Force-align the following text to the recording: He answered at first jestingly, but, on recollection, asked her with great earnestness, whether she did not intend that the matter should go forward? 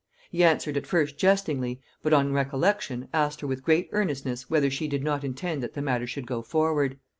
He 0.31 0.43
answered 0.43 0.77
at 0.77 0.87
first 0.87 1.15
jestingly, 1.19 1.79
but, 2.01 2.11
on 2.11 2.33
recollection, 2.33 3.07
asked 3.13 3.41
her 3.41 3.45
with 3.45 3.61
great 3.61 3.87
earnestness, 3.91 4.49
whether 4.49 4.71
she 4.71 4.87
did 4.87 5.03
not 5.03 5.23
intend 5.23 5.61
that 5.61 5.75
the 5.75 5.81
matter 5.83 6.07
should 6.07 6.25
go 6.25 6.41
forward? 6.41 6.97